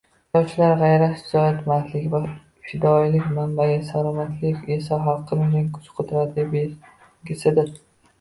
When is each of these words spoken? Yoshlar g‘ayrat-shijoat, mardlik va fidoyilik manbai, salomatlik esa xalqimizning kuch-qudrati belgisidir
Yoshlar 0.35 0.71
g‘ayrat-shijoat, 0.77 1.57
mardlik 1.71 2.07
va 2.13 2.21
fidoyilik 2.69 3.27
manbai, 3.35 3.67
salomatlik 3.89 4.63
esa 4.77 4.99
xalqimizning 5.05 5.69
kuch-qudrati 5.77 6.47
belgisidir 6.55 7.71